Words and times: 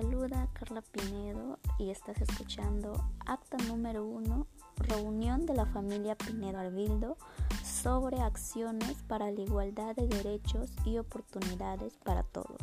saluda 0.00 0.48
Carla 0.52 0.82
Pinedo 0.82 1.58
y 1.78 1.90
estás 1.90 2.20
escuchando 2.20 2.92
acta 3.26 3.56
número 3.68 4.04
1, 4.06 4.46
reunión 4.76 5.46
de 5.46 5.54
la 5.54 5.66
familia 5.66 6.16
Pinedo 6.16 6.58
Arbildo 6.58 7.16
sobre 7.64 8.20
acciones 8.20 9.02
para 9.08 9.30
la 9.30 9.40
igualdad 9.40 9.94
de 9.96 10.06
derechos 10.06 10.70
y 10.84 10.98
oportunidades 10.98 11.96
para 12.04 12.22
todos. 12.22 12.58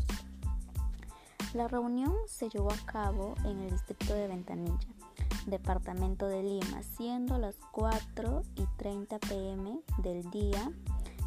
La 1.54 1.68
reunión 1.68 2.14
se 2.28 2.50
llevó 2.50 2.72
a 2.72 2.86
cabo 2.86 3.36
en 3.46 3.60
el 3.60 3.72
distrito 3.72 4.14
de 4.14 4.28
Ventanilla, 4.28 4.88
departamento 5.46 6.28
de 6.28 6.44
Lima, 6.44 6.84
siendo 6.84 7.38
las 7.38 7.56
4 7.72 8.44
y 8.56 8.66
30 8.78 9.20
pm 9.20 9.80
del 10.00 10.30
día 10.32 10.72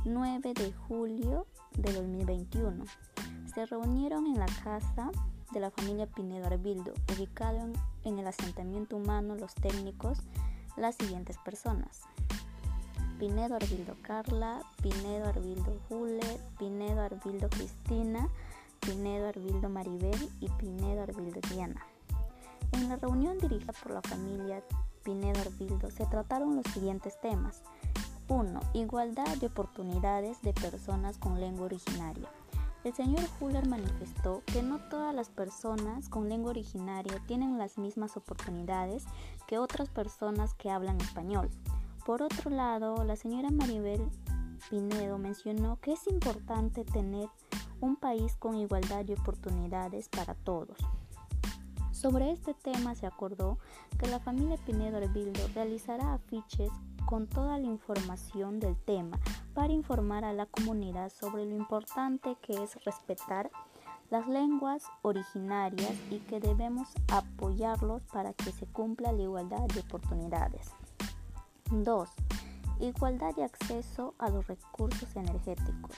9 0.04 0.54
de 0.54 0.72
julio 0.72 1.46
de 1.72 1.92
2021. 1.92 2.84
Se 3.54 3.66
reunieron 3.66 4.26
en 4.26 4.38
la 4.38 4.46
casa 4.62 5.10
de 5.50 5.58
la 5.58 5.72
familia 5.72 6.06
Pinedo 6.06 6.46
Arbildo, 6.46 6.94
ubicado 7.16 7.58
en, 8.04 8.18
el 8.20 8.26
asentamiento 8.28 8.96
humano 8.96 9.34
Los 9.34 9.56
Técnicos, 9.56 10.18
las 10.76 10.94
siguientes 10.94 11.36
personas. 11.38 12.02
Pinedo 13.18 13.56
Arbildo 13.56 13.96
Carla, 14.02 14.62
Pinedo 14.80 15.28
Arbildo 15.28 15.80
Julet, 15.88 16.40
Pinedo 16.60 17.00
Arbildo 17.00 17.48
Cristina, 17.48 18.28
Pinedo 18.78 19.28
Arbildo 19.28 19.68
Maribel 19.68 20.30
y 20.38 20.48
Pinedo 20.50 21.02
Arbildo 21.02 21.40
Diana. 21.52 21.84
En 22.70 22.88
la 22.88 22.96
reunión 22.96 23.38
dirigida 23.38 23.72
por 23.82 23.92
la 23.92 24.02
familia 24.02 24.62
Pinedo 25.02 25.40
Arbildo 25.40 25.90
se 25.90 26.06
trataron 26.06 26.54
los 26.54 26.66
siguientes 26.72 27.20
temas. 27.20 27.62
1. 28.28 28.60
Igualdad 28.74 29.36
de 29.38 29.48
oportunidades 29.48 30.40
de 30.42 30.52
personas 30.52 31.18
con 31.18 31.40
lengua 31.40 31.66
originaria. 31.66 32.28
El 32.82 32.94
señor 32.94 33.24
Huller 33.38 33.68
manifestó 33.68 34.42
que 34.46 34.62
no 34.62 34.78
todas 34.78 35.14
las 35.14 35.28
personas 35.28 36.08
con 36.08 36.30
lengua 36.30 36.50
originaria 36.50 37.22
tienen 37.26 37.58
las 37.58 37.76
mismas 37.76 38.16
oportunidades 38.16 39.04
que 39.46 39.58
otras 39.58 39.90
personas 39.90 40.54
que 40.54 40.70
hablan 40.70 40.98
español. 40.98 41.50
Por 42.06 42.22
otro 42.22 42.50
lado, 42.50 43.04
la 43.04 43.16
señora 43.16 43.50
Maribel 43.50 44.00
Pinedo 44.70 45.18
mencionó 45.18 45.78
que 45.80 45.92
es 45.92 46.06
importante 46.06 46.84
tener 46.84 47.28
un 47.82 47.96
país 47.96 48.34
con 48.36 48.56
igualdad 48.56 49.04
de 49.04 49.14
oportunidades 49.14 50.08
para 50.08 50.34
todos. 50.34 50.78
Sobre 51.92 52.30
este 52.30 52.54
tema 52.54 52.94
se 52.94 53.06
acordó 53.06 53.58
que 53.98 54.06
la 54.06 54.20
familia 54.20 54.56
Pinedo 54.56 54.96
Arbildo 54.96 55.40
realizará 55.54 56.14
afiches 56.14 56.70
con 57.10 57.26
toda 57.26 57.58
la 57.58 57.66
información 57.66 58.60
del 58.60 58.76
tema 58.76 59.18
para 59.52 59.72
informar 59.72 60.24
a 60.24 60.32
la 60.32 60.46
comunidad 60.46 61.10
sobre 61.10 61.44
lo 61.44 61.56
importante 61.56 62.36
que 62.40 62.52
es 62.62 62.82
respetar 62.84 63.50
las 64.10 64.28
lenguas 64.28 64.84
originarias 65.02 65.92
y 66.08 66.20
que 66.20 66.38
debemos 66.38 66.88
apoyarlos 67.10 68.02
para 68.12 68.32
que 68.32 68.52
se 68.52 68.66
cumpla 68.66 69.10
la 69.10 69.22
igualdad 69.22 69.66
de 69.74 69.80
oportunidades. 69.80 70.70
2. 71.72 72.08
Igualdad 72.78 73.34
de 73.34 73.42
acceso 73.42 74.14
a 74.18 74.30
los 74.30 74.46
recursos 74.46 75.16
energéticos. 75.16 75.96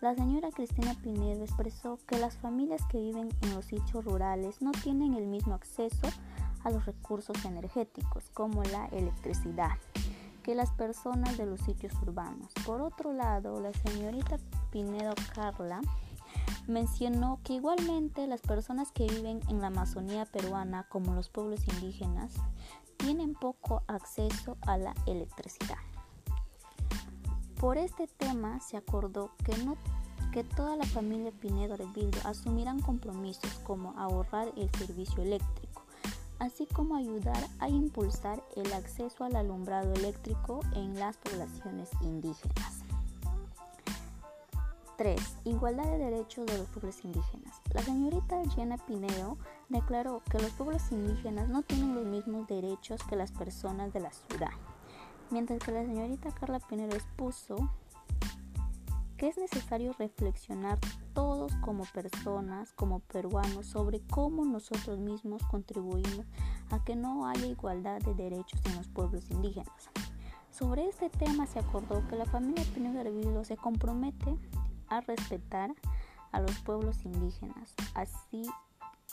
La 0.00 0.14
señora 0.14 0.48
Cristina 0.52 0.94
Pinedo 1.02 1.44
expresó 1.44 1.98
que 2.06 2.18
las 2.18 2.38
familias 2.38 2.80
que 2.90 2.98
viven 2.98 3.28
en 3.42 3.54
los 3.54 3.66
sitios 3.66 4.06
rurales 4.06 4.62
no 4.62 4.72
tienen 4.72 5.12
el 5.12 5.26
mismo 5.26 5.52
acceso 5.52 6.08
a 6.64 6.70
los 6.70 6.86
recursos 6.86 7.44
energéticos 7.44 8.30
como 8.30 8.62
la 8.64 8.86
electricidad 8.86 9.72
que 10.40 10.54
las 10.54 10.70
personas 10.72 11.36
de 11.36 11.46
los 11.46 11.60
sitios 11.60 11.92
urbanos. 12.02 12.52
Por 12.66 12.80
otro 12.80 13.12
lado, 13.12 13.60
la 13.60 13.72
señorita 13.72 14.38
Pinedo 14.70 15.14
Carla 15.34 15.80
mencionó 16.66 17.40
que 17.44 17.54
igualmente 17.54 18.26
las 18.26 18.40
personas 18.40 18.92
que 18.92 19.06
viven 19.06 19.40
en 19.48 19.60
la 19.60 19.68
Amazonía 19.68 20.26
peruana, 20.26 20.84
como 20.88 21.14
los 21.14 21.28
pueblos 21.28 21.60
indígenas, 21.68 22.34
tienen 22.96 23.34
poco 23.34 23.82
acceso 23.86 24.56
a 24.62 24.76
la 24.76 24.94
electricidad. 25.06 25.78
Por 27.58 27.76
este 27.76 28.06
tema 28.06 28.60
se 28.60 28.76
acordó 28.76 29.32
que, 29.44 29.56
no, 29.64 29.76
que 30.32 30.44
toda 30.44 30.76
la 30.76 30.86
familia 30.86 31.32
Pinedo 31.32 31.74
Arbildo 31.74 32.18
asumirán 32.24 32.80
compromisos 32.80 33.52
como 33.64 33.98
ahorrar 33.98 34.52
el 34.56 34.70
servicio 34.70 35.22
eléctrico 35.22 35.69
así 36.40 36.66
como 36.66 36.96
ayudar 36.96 37.46
a 37.60 37.68
impulsar 37.68 38.42
el 38.56 38.72
acceso 38.72 39.24
al 39.24 39.36
alumbrado 39.36 39.92
eléctrico 39.94 40.60
en 40.74 40.98
las 40.98 41.16
poblaciones 41.18 41.90
indígenas. 42.00 42.80
3. 44.96 45.18
Igualdad 45.44 45.84
de 45.84 45.98
derechos 45.98 46.44
de 46.46 46.58
los 46.58 46.66
pueblos 46.68 47.04
indígenas. 47.04 47.60
La 47.72 47.82
señorita 47.82 48.42
Jenna 48.54 48.76
Pineo 48.76 49.38
declaró 49.68 50.22
que 50.30 50.38
los 50.38 50.50
pueblos 50.52 50.90
indígenas 50.90 51.48
no 51.48 51.62
tienen 51.62 51.94
los 51.94 52.04
mismos 52.04 52.46
derechos 52.48 53.02
que 53.04 53.16
las 53.16 53.32
personas 53.32 53.92
de 53.92 54.00
la 54.00 54.10
ciudad, 54.12 54.50
mientras 55.30 55.58
que 55.60 55.72
la 55.72 55.84
señorita 55.84 56.32
Carla 56.32 56.60
Pinero 56.60 56.94
expuso 56.94 57.70
que 59.20 59.28
es 59.28 59.36
necesario 59.36 59.92
reflexionar 59.98 60.78
todos 61.12 61.54
como 61.56 61.84
personas, 61.84 62.72
como 62.72 63.00
peruanos, 63.00 63.66
sobre 63.66 64.00
cómo 64.00 64.46
nosotros 64.46 64.98
mismos 64.98 65.42
contribuimos 65.50 66.24
a 66.70 66.82
que 66.82 66.96
no 66.96 67.28
haya 67.28 67.44
igualdad 67.44 68.00
de 68.00 68.14
derechos 68.14 68.58
en 68.64 68.76
los 68.76 68.88
pueblos 68.88 69.30
indígenas. 69.30 69.90
Sobre 70.50 70.88
este 70.88 71.10
tema 71.10 71.46
se 71.46 71.58
acordó 71.58 72.02
que 72.08 72.16
la 72.16 72.24
familia 72.24 72.64
Pinedo 72.72 72.98
Arbildo 72.98 73.44
se 73.44 73.58
compromete 73.58 74.38
a 74.88 75.02
respetar 75.02 75.70
a 76.32 76.40
los 76.40 76.58
pueblos 76.60 77.04
indígenas, 77.04 77.74
así 77.92 78.48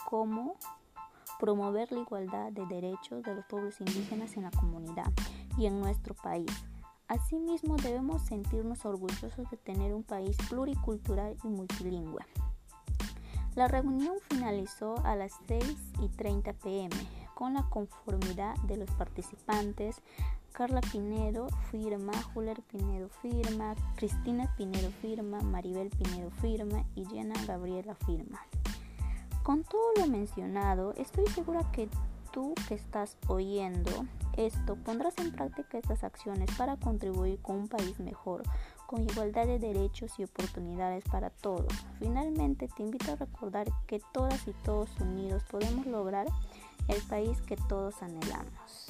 como 0.06 0.56
promover 1.38 1.92
la 1.92 2.00
igualdad 2.00 2.54
de 2.54 2.66
derechos 2.66 3.24
de 3.24 3.36
los 3.36 3.46
pueblos 3.48 3.82
indígenas 3.82 4.38
en 4.38 4.44
la 4.44 4.52
comunidad 4.52 5.12
y 5.58 5.66
en 5.66 5.82
nuestro 5.82 6.16
país 6.16 6.48
Asimismo, 7.08 7.78
debemos 7.78 8.22
sentirnos 8.24 8.86
orgullosos 8.86 9.50
de 9.50 9.58
tener 9.58 9.94
un 9.94 10.04
país 10.04 10.36
pluricultural 10.50 11.38
y 11.44 11.48
multilingüe. 11.48 12.26
La 13.56 13.68
reunión 13.68 14.18
finalizó 14.30 15.04
a 15.06 15.16
las 15.16 15.32
6 15.48 15.64
y 16.02 16.10
30 16.10 16.54
pm 16.54 16.96
con 17.34 17.54
la 17.54 17.64
conformidad 17.70 18.56
de 18.64 18.78
los 18.78 18.92
participantes. 18.92 20.02
Carla 20.52 20.82
Pinedo 20.92 21.48
firma, 21.72 22.12
Juler 22.34 22.62
Pinedo 22.64 23.10
firma, 23.22 23.76
Cristina 23.96 24.54
Pinedo 24.58 24.92
firma, 25.02 25.40
Maribel 25.42 25.90
Pinedo 25.90 26.30
firma 26.42 26.84
y 26.96 27.06
Jenna 27.06 27.36
Gabriela 27.46 27.96
firma. 28.06 28.42
Con 29.44 29.64
todo 29.64 29.94
lo 29.98 30.08
mencionado, 30.08 30.94
estoy 30.94 31.26
segura 31.28 31.72
que 31.72 31.90
tú 32.38 32.54
que 32.68 32.76
estás 32.76 33.18
oyendo 33.26 34.06
esto 34.38 34.76
pondrás 34.76 35.18
en 35.18 35.32
práctica 35.32 35.80
estas 35.80 36.04
acciones 36.04 36.48
para 36.56 36.78
contribuir 36.78 37.40
con 37.42 37.56
un 37.56 37.68
país 37.68 38.00
mejor, 38.00 38.44
con 38.86 39.02
igualdad 39.02 39.48
de 39.48 39.58
derechos 39.58 40.12
y 40.20 40.24
oportunidades 40.24 41.04
para 41.06 41.32
todos. 41.32 41.74
Finalmente, 41.98 42.68
te 42.68 42.84
invito 42.84 43.12
a 43.12 43.16
recordar 43.16 43.66
que 43.88 44.00
todas 44.14 44.48
y 44.48 44.54
todos 44.64 44.92
unidos 45.02 45.44
podemos 45.50 45.88
lograr 45.88 46.28
el 46.88 47.02
país 47.08 47.42
que 47.42 47.58
todos 47.68 48.04
anhelamos. 48.04 48.86